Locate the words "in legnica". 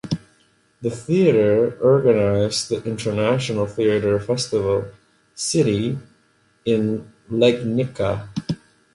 6.65-8.27